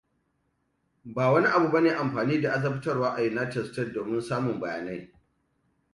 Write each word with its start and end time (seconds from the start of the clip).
Ba 1.05 1.31
wani 1.31 1.47
abu 1.47 1.71
bane 1.71 1.91
amfani 1.95 2.41
da 2.41 2.51
azabtarwa 2.53 3.09
a 3.15 3.21
United 3.21 3.65
Stated 3.65 3.93
domin 3.93 4.21
samun 4.21 4.59
bayanai. 4.59 5.11